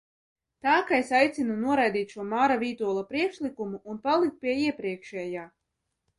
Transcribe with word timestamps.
Tā 0.67 0.77
ka 0.91 0.95
es 1.01 1.11
aicinu 1.17 1.57
noraidīt 1.65 2.15
šo 2.15 2.25
Māra 2.31 2.57
Vītola 2.65 3.05
priekšlikumu 3.13 3.83
un 3.95 4.01
palikt 4.09 4.43
pie 4.47 4.59
iepriekšējā. 4.65 5.47